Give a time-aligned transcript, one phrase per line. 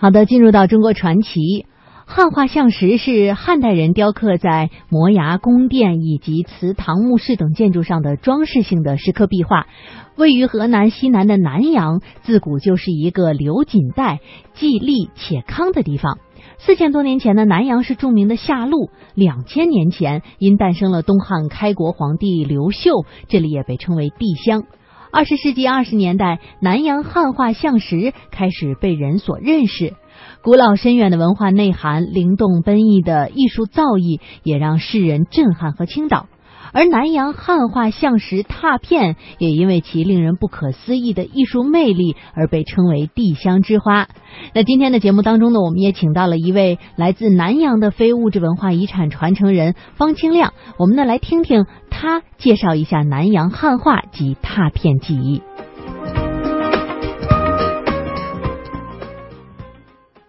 [0.00, 1.66] 好的，进入到中国传奇，
[2.06, 9.66] 汉画像石是汉代人雕刻在摩崖宫殿以及祠堂墓室等建筑上的装饰性的石刻壁画。
[10.16, 14.20] 位于河南西南的南阳，自古就是一个流锦带、
[14.54, 16.18] 既利且康的地方。
[16.58, 24.62] 四千多年前的南阳是著名的夏路，两千年前因诞生了东汉开国皇帝刘秀，这里也被称为帝乡。
[25.10, 29.94] 二十世纪二十年代，南阳汉画像石开始被人所认识，
[30.42, 36.26] 古老深远的文化内涵、灵动奔逸的艺术造诣，也让世人震撼和倾倒。
[36.72, 44.08] 而南阳汉画像石拓片也因为其令人不可思议的艺术魅力而被称为“地乡之花”。
[44.54, 55.42] 那今天的节目当中呢，我们也请到了一位来自南阳的非物质文化遗产传承人方清亮，我们呢来听听他介绍一下南阳汉画及拓片技艺。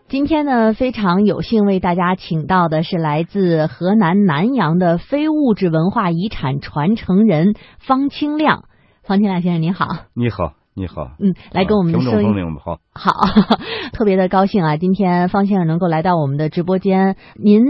[0.10, 8.64] 今天呢，非常有幸为大家请到的是来自河南南阳的非物质文化遗产传承人方清亮。
[9.04, 9.86] 方清亮先生，您好。
[10.16, 11.12] 你好，你好。
[11.20, 12.80] 嗯，来跟我们的听众朋友们好。
[12.92, 13.12] 好，
[13.94, 14.78] 特别的高兴啊！
[14.78, 17.16] 今天方先生能够来到我们的直播间。
[17.36, 17.62] 您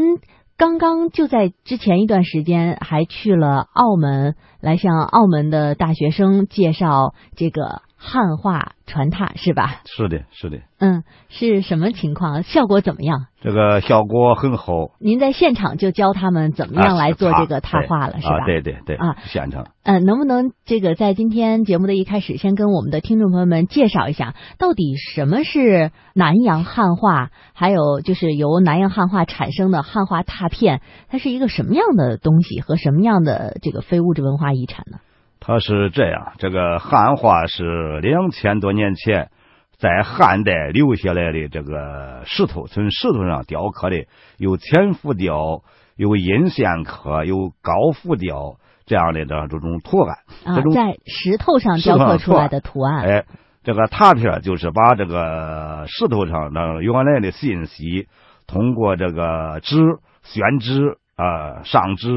[0.55, 7.81] 刚刚就在之前一段时间还去了澳门，来向澳门的大学生介绍这个。
[8.01, 9.81] 汉画传拓是吧？
[9.85, 10.59] 是的，是的。
[10.79, 12.43] 嗯，是什么情况？
[12.43, 13.27] 效果怎么样？
[13.41, 14.73] 这个效果很好。
[14.99, 18.45] 您在现场就教他们怎么样来做这个拓画了，是吧？
[18.45, 18.95] 对对对。
[18.95, 19.67] 啊，现场。
[19.83, 27.31] 嗯，能不能这个在今天节目的一开始，先跟我们的听众朋友们介绍一下，到底什么是南洋汉画？
[27.53, 34.99] 还有就是由南洋汉画产生的汉画拓片，它是一个什么样的东西和什么样的这个非物质文化遗产呢？
[35.41, 39.31] 它是这样，这个汉画是两千多年前
[39.77, 44.05] 在汉代留下来的这个石头，从石头上雕刻的，
[44.37, 45.63] 有浅浮雕，
[45.95, 50.17] 有阴线刻，有高浮雕这样的这这种图案。
[50.43, 53.05] 啊，在石头上雕刻出来的图案。
[53.05, 53.25] 哎，
[53.63, 58.07] 这个拓片就是把这个石头上的原来的信息，
[58.45, 59.77] 通过这个纸
[60.23, 62.09] 宣纸啊上纸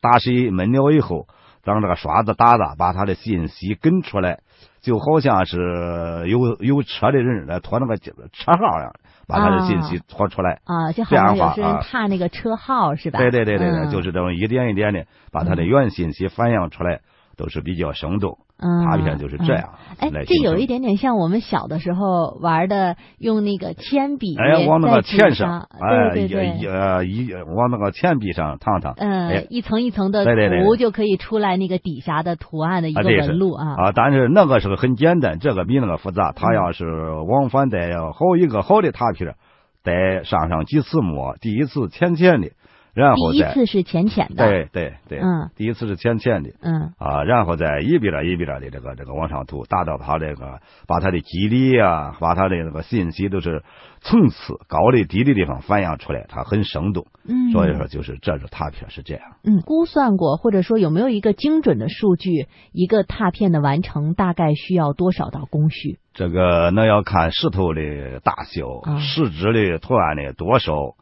[0.00, 1.28] 打水闷了以后。
[1.72, 4.40] 让这个刷子打子，把他的信息跟出来，
[4.80, 8.10] 就好像是有有车的人来拖那个车
[8.52, 8.92] 号一样，
[9.26, 13.18] 把他的信息拖出来啊，就好像有些人踏那个车号是吧？
[13.18, 17.00] 对对对对对，就是这种一点一点的把他的原信息反映出来，
[17.36, 18.38] 都是比较生动。
[18.58, 19.70] 拓片就是这样。
[19.98, 33.74] 哎，这有一点点像我们小的时候玩的，用那个铅笔哎，往那个铅上，哎，对对对，呃，一往那个铅笔上烫烫，嗯，一层一层的涂就可以出来那个底下的图案的一个纹路啊。
[33.76, 36.32] 啊，但是那个是很简单，这个比那个复杂。
[36.32, 36.84] 他要是
[37.28, 37.78] 往返得
[38.12, 39.36] 好一个好的塔片，
[39.84, 42.50] 得上上几次墨，第一次浅浅的。
[42.98, 53.62] 然后第一次是浅浅的，对对对，嗯，第一次是浅浅的，嗯啊，然后再一笔了一笔了的这个这个往上涂，达到他这个把他的肌理啊，把他的那个信息都是
[54.00, 66.00] 层次高的低的地方反映出来，它很生动，嗯，所以说就是这是拓片是这样，嗯，估算过或者说有没有一个精准的数据，一个拓片的完成大概需要多少道工序？
[66.14, 70.96] 这个那要看石头的大小，石质的图案的多少。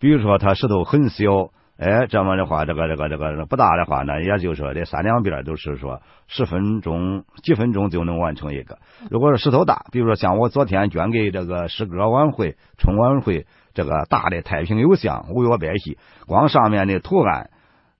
[0.00, 8.78] 比如说，它石头很小，哎，这么的话，这个这个这个不大的话呢，也就是说这三两边都是说十分钟、几分钟就能完成一个。
[9.10, 17.50] 如果是石头大，比如说像我昨天捐给这个诗歌晚会、春晚会这个大的太平有象五岳拜戏，光上面的图案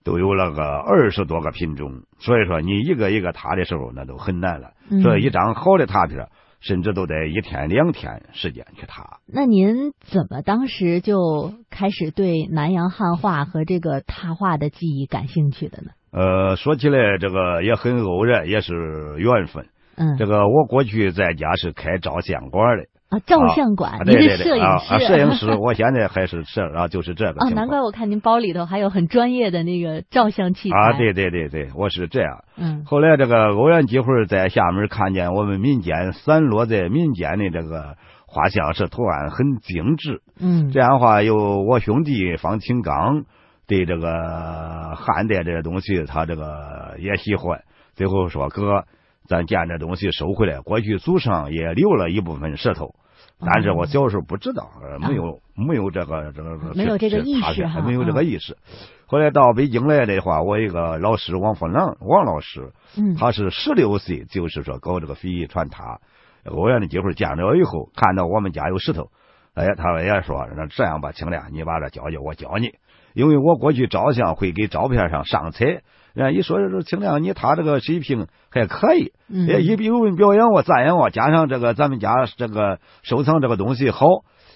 [0.03, 4.71] 都有那个二十多个品种，所以说你一个一个踏的时候，那都很难了。
[5.03, 6.27] 所以一张好的拓片。
[6.61, 9.19] 甚至都得一天两天时间去踏。
[9.27, 15.91] 那您怎么当时就开始对南洋汉画和这个拓画的技艺感兴趣的呢？
[16.11, 19.67] 呃，说起来这个也很偶然，也是缘分。
[19.95, 22.85] 嗯，这个我过去在家是开照相馆的。
[23.11, 24.93] 啊，照相馆，您是摄影师。
[24.93, 27.45] 啊，摄影师， 我现在还是摄啊，就是这个。
[27.45, 30.77] 啊，难怪我看您包里头还有很专业的那个照相器材。
[30.77, 32.45] 啊，对对对对，我是这样。
[32.55, 32.85] 嗯。
[32.85, 40.21] 后来这个偶然机会在厦门看见我们民间散落在民间的这个画像是图案很精致。
[40.39, 40.71] 嗯。
[40.71, 43.25] 这样的话，有我兄弟方清刚
[43.67, 47.61] 对这个汉代这些东西，他这个也喜欢。
[47.93, 48.85] 最后说哥，
[49.27, 52.95] 咱见这东西收回来，过去祖上也留了一部分石头。
[53.43, 58.55] 但是我小时候不知道，没有没有这个这个没有这个意识哈，没有这个意识。
[59.07, 62.71] 后来到北京来的话，我一个老师王凤郎王老师，
[63.17, 65.99] 他是十六岁，就是说搞这个非遗传他，
[66.45, 69.09] 偶然的机会见着以后，看到我们家有石头，
[69.53, 72.75] 哎，他也说那这样吧，青莲，你把这教教我教你，
[73.13, 75.81] 因为我过去照相会给照片上上彩。
[76.13, 84.05] 人一说这青亮，你他这个水平还可以，也一有人表扬我、赞扬我，加上这个咱们家这个收藏这个东西好，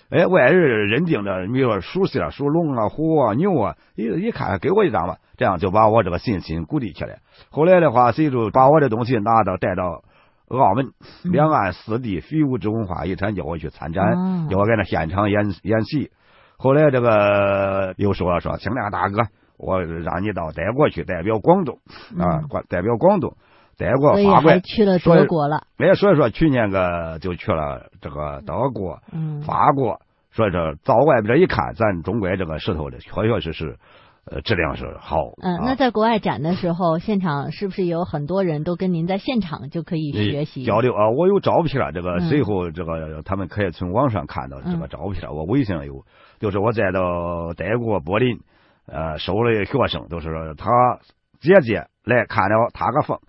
[0.10, 7.20] 哎，外人认定的，比如说属蟹、属龙啊、虎啊、牛啊，一一看给我一张吧，这样就把我这个信心鼓励起来。
[7.50, 10.04] 后来的话，谁就把我的东西拿到带到
[10.50, 10.88] 澳门
[11.24, 16.12] 两岸四地非物质文化遗产，叫我去参展，叫我在那现场演演习。
[16.58, 19.24] 后来这个又说说青亮大哥。
[19.58, 21.80] 我让你到德国去，代表广东
[22.20, 23.36] 啊，代表广东，
[23.78, 25.64] 德国法国，去了德国了。
[25.78, 29.00] 哎，所以说去年个就去了这个德国、
[29.46, 30.02] 法国，
[30.34, 33.78] 所以说到外边一看，咱中国这个石头的确确实实，
[34.26, 35.18] 呃，质量是好。
[35.42, 41.12] 嗯，那在国外展的时候，现场是不是有很多人都跟您在现场就可以学习交流啊？
[41.12, 46.04] 我有照片，这个随后这个他们可以从网上看到这个照片，我微信上有，
[46.40, 48.40] 就是我在到德国柏林。
[48.88, 51.00] 呃，收的学生都是他
[51.40, 53.20] 姐姐来看了他个缝，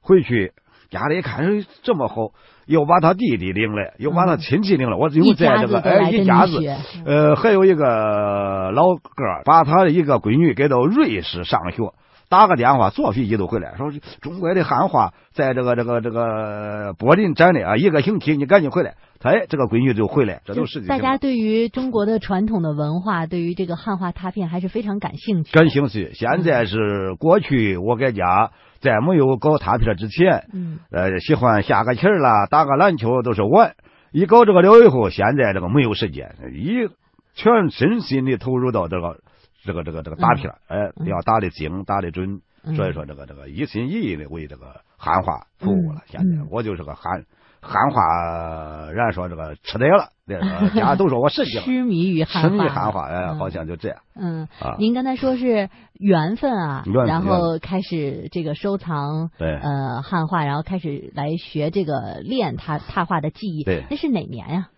[0.00, 0.52] 回去
[0.88, 2.32] 家里一看，哎，这么好，
[2.66, 6.58] 又把他弟弟领来，又把他亲戚领来，我只有在这个哎一家子，
[7.04, 11.92] 呃，还有一个老哥把他的一个闺女给到瑞士上学。
[12.30, 13.90] 打个电话，坐飞机都回来，说
[14.20, 25.50] 中国的汉化在这个这个这个柏林展的啊，一个星期你赶紧回来，哎，这个闺女就回来，这都是大家对于中国的传统的文化，对于这个汉化拓片还是非常感兴趣。
[25.52, 33.74] 感兴趣，现在是过去我在家在没有搞拓片之前，嗯，呃，喜欢下个棋啦，打个篮球都是玩。
[34.12, 36.88] 一搞这个了以后，现在这个没有时间，一
[37.34, 39.18] 全身心的投入到这个。
[39.64, 42.40] 这个这个这个打片，哎，要打的精，打的准，
[42.76, 46.02] 所以说这个这个一心一意的为这个汉化服务了。
[46.06, 47.24] 现在我就是个汉
[47.60, 53.98] 汉化，人说这个痴呆了，那个家都说我神经， 痴迷于汉化，痴迷汉化，哎，好像就这样。
[54.14, 54.48] 嗯，
[54.78, 64.68] 您刚才说是缘分啊，然后开始这个收藏，对，呃，汉化，然后开始来学这个练他拓画的技艺，对，那是哪年呀？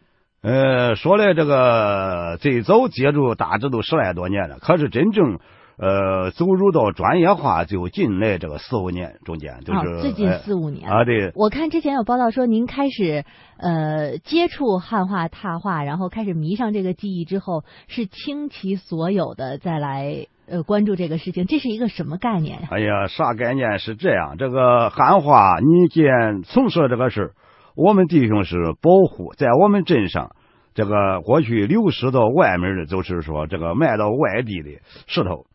[0.43, 5.39] 呃，说来这个最早接触大致都十来多年了，可是真正
[5.79, 11.05] 呃走入到专业化就近来这个四五年中间，就是最近四五年啊。
[11.05, 13.25] 对，我看之前有报道说您开始
[13.57, 22.69] 呃接触汉化拓画，然后开始迷上这个技艺之后，是倾其所有的再来呃关注这个事情，这是一个什么概念呀？
[22.73, 24.35] 哎呀，啥概念是这样？
[24.37, 27.33] 这个汉化，你既然从事这个事儿。
[27.75, 30.35] 我们弟兄是保护，在我们镇上，
[30.75, 35.47] 这个过去流失到外面的，就是说这个卖到外地的石头，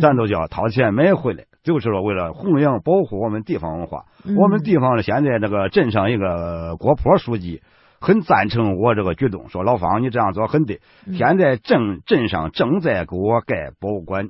[0.00, 4.04] 咱都叫掏钱买回来，就是说为了弘扬保护我们地方文化。
[4.36, 7.62] 我们地方现在这个镇上一个郭坡书记。
[8.06, 10.80] 很赞成我这个举动，说老方你这样做很对。
[11.18, 14.28] 现在镇镇上正在给我盖博物馆，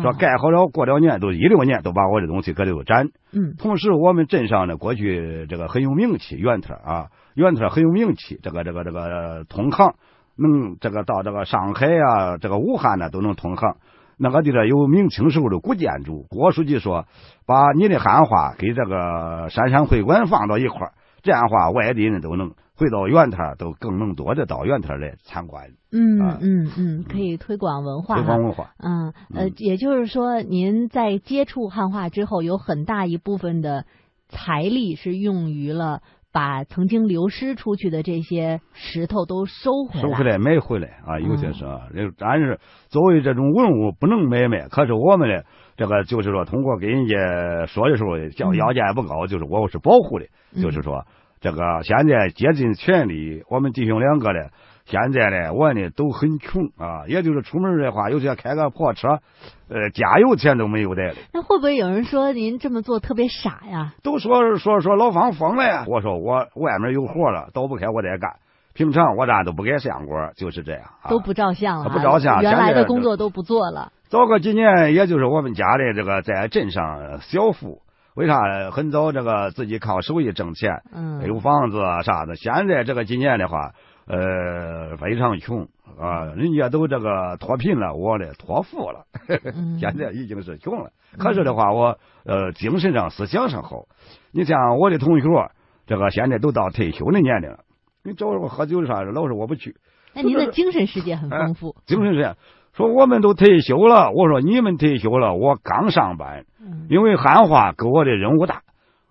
[0.00, 3.08] 说盖好了，过了年都一六年都把我这东西搁里头展。
[3.30, 9.96] 嗯，同时我们镇上呢，过去这个很有名气，原特啊，原特很有名气，这个这个这个通航，
[10.34, 13.76] 能这个到这个上海啊，这个武汉呢都能通航。
[14.16, 17.04] 那个地方有明清时候的古建筑，郭书记说，
[17.46, 20.92] 把你的汉画给这个山山会馆放到一块儿，
[21.28, 22.50] 这样的话外地人都能。
[22.80, 25.68] 回到原台都更能多的到原台来参观。
[25.90, 28.14] 嗯嗯嗯，可以推广文化。
[28.14, 28.70] 推广文化。
[28.78, 33.84] 嗯呃，也就是说，您在接触汉化之后，有很大一部分的
[34.28, 36.02] 财力是用于了
[36.32, 40.08] 把曾经流失出去的这些石头都收回来。
[40.08, 42.60] 收回来买回来啊，有些是啊，但是
[42.90, 44.68] 作为这种文物不能买卖。
[44.68, 45.42] 可是我们呢，
[45.76, 50.26] 这个就是说，通过给人家说的时候，叫要价也不高，就是我是保护的，
[50.62, 51.04] 就是说。
[51.40, 54.48] 这个现在竭尽全力，我们弟兄两个呢，
[54.86, 59.20] 现在呢，我呢都很穷啊，也就是出门的话，有些开个破车，
[59.68, 61.16] 呃，加油钱都没有带的。
[61.32, 63.94] 那会不会有人说您这么做特别傻呀？
[64.02, 65.84] 都说说说老方疯了呀！
[65.86, 68.36] 我说我外面有活了，倒不开我再干。
[68.74, 70.82] 平常我这都不给相过，就是这样。
[71.08, 73.92] 都不照相了，不照相，原来的工作都不做了。
[74.08, 77.80] 早个几年，也就是我们家的这个在镇上小富。
[78.14, 82.34] 为啥很早这个自己靠手艺挣钱，嗯，有房子啊啥的。
[82.36, 83.72] 现在这个几年的话，
[84.06, 89.04] 呃，非常穷啊，人家都这个脱贫了，我呢脱富了，
[89.78, 90.90] 现在已经是穷了。
[91.16, 93.84] 可是的话，我呃精神上、思想上好。
[94.32, 95.50] 你像我的同学，
[95.86, 97.60] 这个现在都到退休的年龄了，
[98.02, 99.76] 你找我喝酒啥的，老是我不去。
[100.14, 101.76] 那您的精神世界很丰富。
[101.86, 102.34] 精神世界。
[102.78, 106.44] 说我们都退休了，我说你们退休了，我刚上班，
[106.88, 108.62] 因为汉化给我的任务大，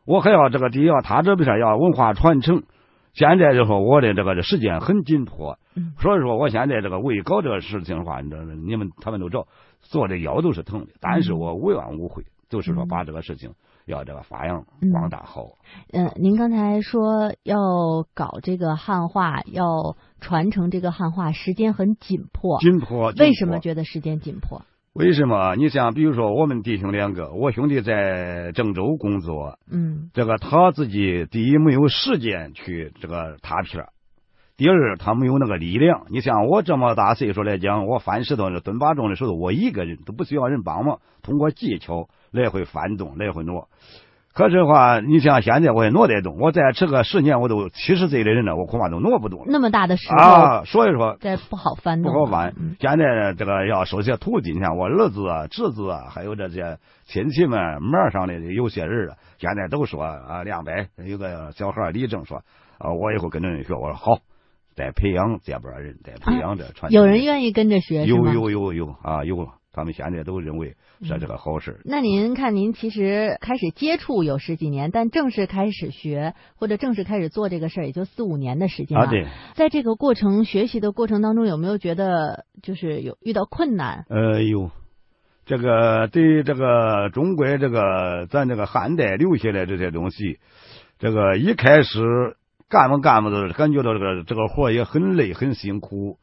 [0.05, 2.63] 我还要这个第要他这边要文化传承，
[3.11, 5.91] 现在就说我的这个时间很紧迫，嗯。
[5.99, 8.29] 所以说我现在这个为搞这个事情的话，你
[8.65, 9.47] 你们他们都知道，
[9.81, 13.51] 做的腰都是疼的，但是我无怨无悔，就是说把这个事情
[13.87, 15.43] 要这个发扬光大好。
[15.93, 17.57] 嗯，您刚才说要
[18.13, 22.59] 搞这个汉化，要传承这个汉化，时间很紧迫。
[22.59, 23.13] 紧迫。
[23.17, 24.61] 为什么觉得时间紧迫？
[24.93, 25.55] 为什么？
[25.55, 33.89] 你像比如说我们弟兄两个，我兄弟在郑州工作，嗯这个他自己第一没有时间去这个踏片儿
[34.57, 36.07] 第二他没有那个力量。
[36.09, 43.67] 你像我这么大岁数来讲，我翻石头、蹲把钟的时候，我一个人都不需要人帮忙，通过技巧来回翻动，来回挪。
[44.33, 49.45] 可是的话，你像现在我也挪得动，我再吃个十年，我都七十岁的人了，我恐怕都挪不动了。
[49.49, 52.75] 那么大的石头，啊，所以说这不好翻动，不好翻嗯。
[52.79, 62.43] 现在这个要收些徒弟，你看我儿子啊、侄子啊，还有这些亲戚们门上的有些人啊，现在都说啊，两百有个小孩李正说
[62.77, 64.19] 啊，我以后跟着人学，我说好，
[64.75, 67.01] 再培养这波人，再培养这传承。
[67.01, 68.05] 有人愿意跟着学？
[68.05, 71.79] 有有有有啊有，他们现在都认为是这个好事。
[71.85, 84.05] 那您看，您其实开始接触有十几年，但正式开始学或者正式开始做这个事儿，也就四五年的时间啊，对，在这个过程学习的过程当中，有没有觉得就是有遇到困难？
[84.09, 84.71] 呃有。
[85.45, 90.39] 这个对这个中国这个咱这个汉代留下来这些东西，
[90.99, 92.35] 这个一开始
[92.67, 96.17] 干吧干吧的，感觉到这个这个活也很累很辛苦，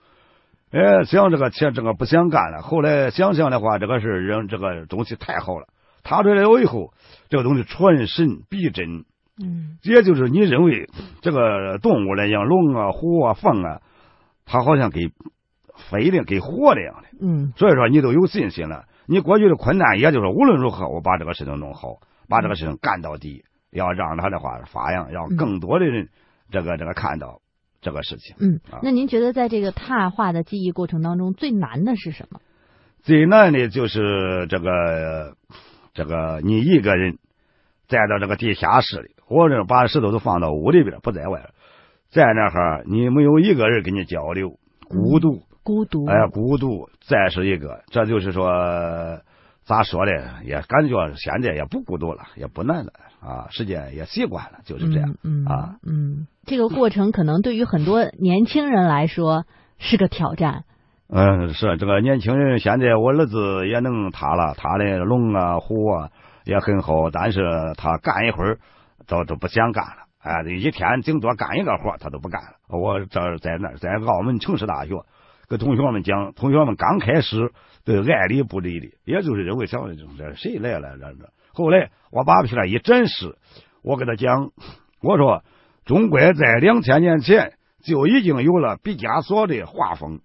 [0.75, 2.61] 哎，想这个钱这个不想干了。
[2.61, 5.69] 后来想想的话，这个是人这个东西太好了，
[6.03, 6.93] 他出来了以后，
[7.29, 9.05] 这个东西传神逼真，
[9.41, 10.89] 嗯也就是你认为
[11.23, 13.83] 这个动物来讲，龙啊、虎啊、凤啊，
[14.45, 15.13] 它好像给
[15.91, 17.09] 飞的、给活的一样的。
[17.21, 18.87] 嗯所以说你都有信心了。
[19.07, 26.09] 你过去的困难，也就是无论如何，我把这个事情弄好，把这个事情干到底，要让他的话发扬，让更多的人
[26.51, 27.39] 这个这个看到
[27.85, 28.35] 这个事情。
[28.41, 28.81] 嗯啊。
[28.83, 32.41] 那您觉得在这个踏画的记忆过程当中，最难的是什么？
[33.03, 35.37] 最难的就是这个
[35.93, 37.19] 这个你一个人
[37.87, 41.51] 站到这个地下室里，或者把石头都放到屋里边，不在外，
[42.11, 45.43] 在那哈你没有一个人跟你交流，孤独。
[45.63, 46.05] 孤独。
[46.07, 48.47] 哎，孤独，再是一个，这就是说，
[49.65, 50.13] 咋说呢？
[50.45, 55.77] 也感觉现在也不孤独了，也不难了啊，时间也习惯了，就是这样、嗯啊。
[55.83, 59.47] 嗯，这个过程可能对于很多年轻人来说
[59.79, 60.65] 是个挑战。
[61.09, 66.11] 嗯，是这个年轻人，现在我儿子也能踏了，他的龙啊虎啊
[66.45, 67.41] 也很好，但是
[67.79, 68.59] 他干一会儿，
[69.07, 70.05] 都都不想干了。
[70.21, 72.51] 哎，一天顶多干一个活，他都不干了。
[72.69, 74.95] 我这在那在澳门城市大学。
[75.47, 77.53] 跟同学们讲，同学们刚开始
[77.85, 81.31] 都爱理不理的，也就是认为想这谁来了这这。
[81.53, 83.37] 后来我把片一展示，
[83.83, 84.53] 我给他讲，
[85.03, 85.45] 我说
[85.85, 87.53] 中国在两千年前
[87.85, 90.21] 就已经有了毕加索的画风。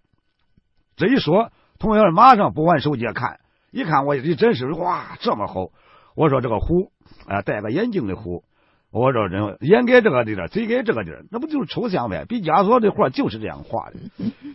[0.95, 5.67] 这一说，同学们马上不玩手机看，一看我一展示，哇，这么好！
[6.15, 6.91] 我说这个虎
[7.27, 8.45] 啊，戴个眼镜的虎。
[8.89, 12.23] 我说这眼该这个地儿，嘴该这个地儿，那不就是抽象呗？
[12.23, 13.97] 毕加索的画就是这样画的。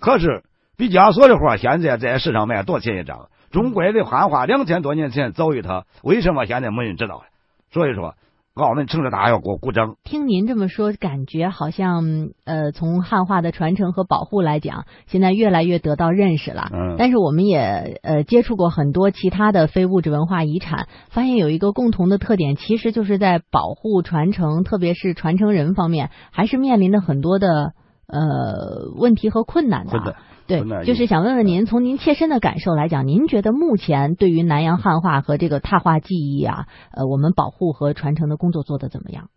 [0.00, 0.42] 可是。
[0.76, 3.28] 毕加索的画现在在市场卖多少钱一张？
[3.50, 7.24] 中国的汉画两千多年前早于他，为什么现在没人知道了？
[7.70, 8.14] 所以说，
[8.54, 9.94] 澳门城市大学给我鼓掌。
[10.02, 16.68] 听您这么说，感觉好像呃，从汉画的传承和保护来讲，现在越来越得到认识了。
[16.72, 16.96] 嗯。
[16.98, 27.74] 但是我们也呃接触过很多其他的非物质文化遗产，发现有一个共同的特点，其实就是在保护传承，特别是传承人方面，还是面临着很多的
[28.08, 29.90] 呃问题和困难的。
[29.92, 30.14] 困难。
[30.46, 39.30] 对，就是想问问您，从您切身的感受来讲，您觉得目前对于南洋汉画和这个拓画技艺啊，呃，我们保护和传承的工作做得怎么样？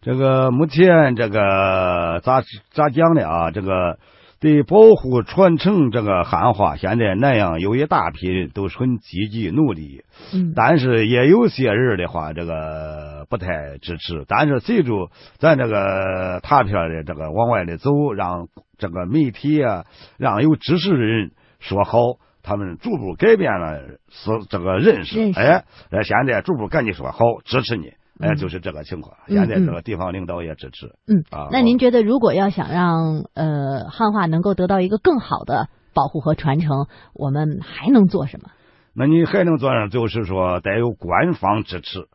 [0.00, 3.50] 这个目前这个咋咋讲呢啊？
[3.52, 3.98] 这个
[4.40, 10.02] 对保护传承这个汉化，现在南阳有一大批人都是很积极努力，
[10.34, 14.24] 嗯，但是也有些人的话，这个不太支持。
[14.26, 18.48] 但是随着咱这个拓片的这个往外的走，让。
[18.78, 19.84] 这个媒体啊，
[20.16, 21.98] 让有知识的人说好，
[22.42, 25.18] 他们逐步改变了是这个认识。
[25.18, 25.64] 认识哎，
[26.04, 27.88] 现在逐步赶紧说好，支持你。
[28.20, 29.16] 哎，嗯就是这个情况。
[29.28, 30.86] 嗯现在这个地方领导也支持。
[31.06, 38.50] 嗯啊，那您觉得，如果要想让呃汉化能够得到一个更好的保护和传承，我们还能做什么？
[38.94, 42.08] 那你还能做啥，就是说得有官方支持，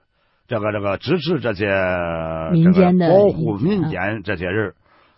[0.48, 1.68] 这个这个支持这些
[2.52, 4.74] 民间的保护民间这些人。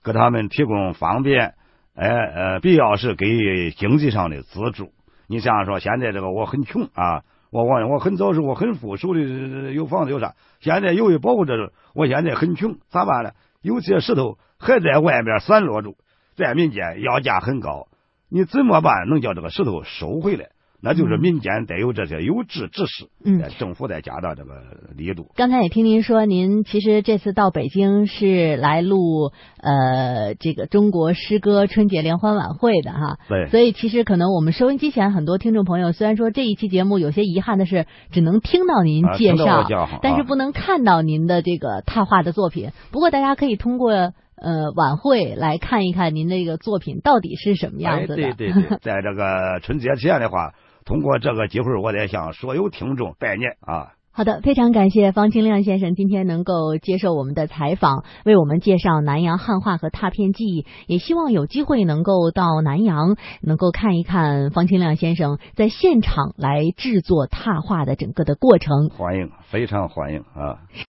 [0.06, 1.56] 给他们提供方便，
[1.96, 4.92] 哎呃，必要是给经济上的资助。
[5.28, 13.32] 你像说现在这个我很穷啊，我我我很早时候我很富，手里有房子有啥，现在由于保护这，我现在很穷，咋办呢？
[13.64, 15.96] 有些石头还在外面散落着，
[16.36, 17.88] 在民间要价很高，
[18.30, 20.50] 你怎么办能叫这个石头收回来？
[20.82, 24.54] 那就是民间得有这些有志之士，嗯，政府再加大这个
[24.96, 25.32] 力度。
[25.36, 39.66] 刚才也听您说，您其实这次到北京是来录呃这个中国诗歌春节联欢晚会的哈，对，所以其实可能我们收音机前很多听众朋友，虽然说这一期节目有些遗憾的是只能听到您介绍，
[40.04, 42.70] 但是不能看到您的这个踏画的作品。
[42.92, 48.16] 不过大家可以通过呃晚会来看一看您的这个作品到底是什么样子的。
[48.16, 50.54] 对对对，在这个春节前的话。
[50.86, 53.94] 通过这个机会，我得向所有听众拜年啊！
[54.12, 60.66] 好的，非常感谢方清亮先生今天能够接受我们的采访，为我们介绍南阳汉画和拓片技艺。
[60.88, 68.88] 也希望有机会能够到南阳，能够看一看方清亮先生在现场来制作拓画的整个的过程。
[68.90, 70.60] 欢迎，非常欢迎啊！